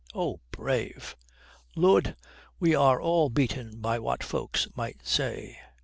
[0.15, 1.15] Oh, brave!"
[1.75, 2.15] "Lud,
[2.59, 5.59] we are all beaten by what folks might say.